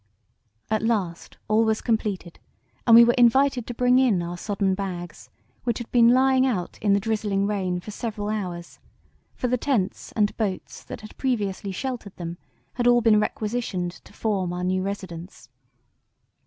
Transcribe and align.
"At 0.71 0.81
last 0.81 1.37
all 1.47 1.63
was 1.63 1.79
completed 1.79 2.39
and 2.87 2.95
we 2.95 3.03
were 3.03 3.13
invited 3.19 3.67
to 3.67 3.73
bring 3.75 3.99
in 3.99 4.23
our 4.23 4.35
sodden 4.35 4.73
bags, 4.73 5.29
which 5.63 5.77
had 5.77 5.91
been 5.91 6.09
lying 6.09 6.43
out 6.43 6.79
in 6.81 6.93
the 6.93 6.99
drizzling 6.99 7.45
rain 7.45 7.79
for 7.79 7.91
several 7.91 8.27
hours; 8.27 8.79
for 9.35 9.47
the 9.47 9.59
tents 9.59 10.11
and 10.13 10.35
boats 10.37 10.83
that 10.85 11.01
had 11.01 11.15
previously 11.17 11.71
sheltered 11.71 12.15
them 12.17 12.39
had 12.73 12.87
all 12.87 13.01
been 13.01 13.19
requisitioned 13.19 13.91
to 13.91 14.11
form 14.11 14.51
our 14.53 14.63
new 14.63 14.81
residence. 14.81 15.49